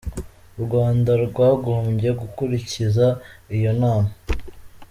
U 0.57 0.59
Rwanda 0.65 1.11
rwagombye 1.25 2.09
gukurikiza 2.21 3.07
iyo 3.55 3.71
nama. 3.79 4.09